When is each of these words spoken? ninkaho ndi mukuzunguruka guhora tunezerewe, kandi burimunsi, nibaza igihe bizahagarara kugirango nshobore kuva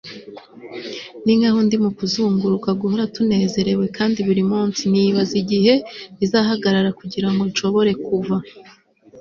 ninkaho 1.23 1.59
ndi 1.65 1.75
mukuzunguruka 1.83 2.69
guhora 2.81 3.05
tunezerewe, 3.15 3.85
kandi 3.97 4.19
burimunsi, 4.27 4.81
nibaza 4.91 5.35
igihe 5.43 5.73
bizahagarara 6.19 6.89
kugirango 6.99 7.41
nshobore 7.49 7.91
kuva 8.05 8.35